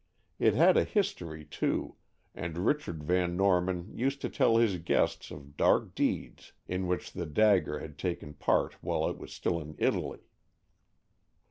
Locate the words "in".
6.67-6.87, 9.61-9.75